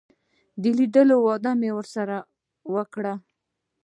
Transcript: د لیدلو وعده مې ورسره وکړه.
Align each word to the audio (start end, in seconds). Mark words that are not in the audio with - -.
د 0.61 0.63
لیدلو 0.77 1.15
وعده 1.25 1.51
مې 1.59 1.69
ورسره 1.77 2.17
وکړه. 2.73 3.13